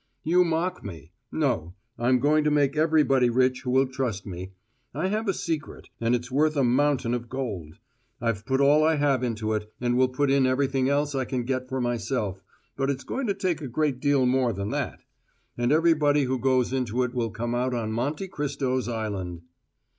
[0.23, 1.11] "You mock me!
[1.31, 4.53] No; I'm going to make everybody rich who will trust me.
[4.95, 7.77] I have a secret, and it's worth a mountain of gold.
[8.19, 11.43] I've put all I have into it, and will put in everything else I can
[11.43, 12.43] get for myself,
[12.75, 15.01] but it's going to take a great deal more than that.
[15.55, 19.43] And everybody who goes into it will come out on Monte Cristo's island."